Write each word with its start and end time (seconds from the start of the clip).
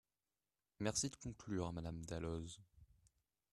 Merci 0.79 1.11
de 1.11 1.15
conclure, 1.15 1.71
Madame 1.73 2.03
Dalloz. 2.05 2.59